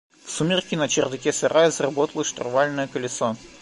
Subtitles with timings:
[0.25, 3.35] В сумерки на чердаке сарая заработало штурвальное колесо.